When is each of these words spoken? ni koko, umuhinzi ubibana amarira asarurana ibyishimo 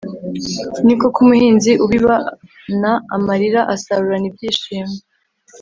ni 0.85 0.95
koko, 0.99 1.17
umuhinzi 1.25 1.71
ubibana 1.85 2.91
amarira 3.15 3.61
asarurana 3.75 4.25
ibyishimo 4.31 4.95